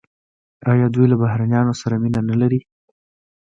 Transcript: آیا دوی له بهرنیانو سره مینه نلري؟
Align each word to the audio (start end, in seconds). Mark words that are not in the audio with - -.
آیا 0.71 0.87
دوی 0.95 1.05
له 1.11 1.15
بهرنیانو 1.21 1.73
سره 1.81 1.95
مینه 2.01 2.21
نلري؟ 2.29 2.59